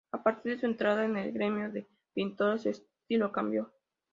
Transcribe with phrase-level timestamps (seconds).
[0.11, 3.71] A partir de su entrada en el gremio de pintores, su estilo cambió.